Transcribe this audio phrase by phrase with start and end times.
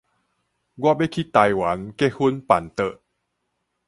[0.03, 0.19] 我欲去台灣結婚
[2.41, 2.77] 辦桌